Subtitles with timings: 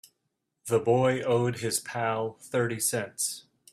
[0.65, 3.43] The boy owed his pal thirty cents.